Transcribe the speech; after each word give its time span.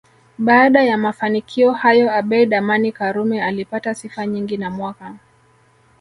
Baada 0.39 0.83
ya 0.83 0.97
mafanikio 0.97 1.71
hayo 1.71 2.11
Abeid 2.13 2.53
Amani 2.53 2.91
Karume 2.91 3.41
alipata 3.43 3.95
sifa 3.95 4.25
nyingi 4.25 4.57
na 4.57 4.69
mwaka 4.71 5.13